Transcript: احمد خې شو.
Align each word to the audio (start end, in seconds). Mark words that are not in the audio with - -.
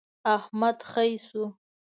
احمد 0.35 0.77
خې 0.89 1.09
شو. 1.27 1.43